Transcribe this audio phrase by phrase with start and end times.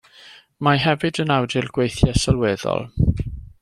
[0.67, 2.93] Mae hefyd yn awdur gweithiau sylweddol.